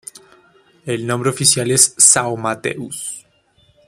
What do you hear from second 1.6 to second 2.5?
es São